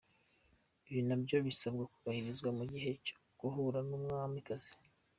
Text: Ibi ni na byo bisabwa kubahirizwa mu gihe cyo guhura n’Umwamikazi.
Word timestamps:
Ibi 0.87 0.99
ni 1.01 1.07
na 1.09 1.15
byo 1.23 1.37
bisabwa 1.47 1.83
kubahirizwa 1.93 2.49
mu 2.57 2.63
gihe 2.71 2.91
cyo 3.05 3.15
guhura 3.39 3.79
n’Umwamikazi. 3.87 4.73